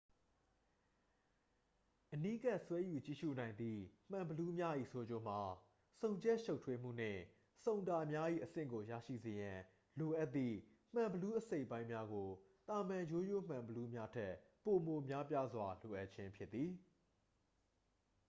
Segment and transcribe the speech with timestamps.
[2.13, 5.39] အနီးကပ် ဆွဲယူကြည့်ရူနိုင်သည့် မှန်ဘီလူးများ၏ ဆိုးကျိုးမှာ
[5.99, 7.21] ဆုံချက်ရှုပ်ထွေးမှုနှင့်
[7.65, 9.57] ဆုံတာများ၏ အဆင့်ကို ရရှိစေရန်
[9.99, 10.57] လိုအပ်သည့်
[10.93, 12.27] မှန်ဘီလူးအစိတ်အပိုင်းများကို
[12.67, 14.33] သာမန်ရိုးရိုးမှန်ဘီလူးများထက်
[14.65, 16.71] ပိုမိုများပြားစွာ လိုအပ်ခြင်းဖြစ်သည်